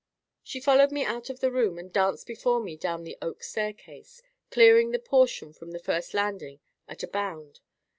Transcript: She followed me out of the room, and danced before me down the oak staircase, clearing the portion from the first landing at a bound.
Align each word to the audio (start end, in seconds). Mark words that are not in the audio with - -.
She 0.41 0.59
followed 0.59 0.91
me 0.91 1.05
out 1.05 1.29
of 1.29 1.41
the 1.41 1.51
room, 1.51 1.77
and 1.77 1.93
danced 1.93 2.25
before 2.25 2.59
me 2.59 2.75
down 2.75 3.03
the 3.03 3.19
oak 3.21 3.43
staircase, 3.43 4.23
clearing 4.49 4.89
the 4.89 4.97
portion 4.97 5.53
from 5.53 5.73
the 5.73 5.79
first 5.79 6.15
landing 6.15 6.59
at 6.87 7.03
a 7.03 7.07
bound. 7.07 7.59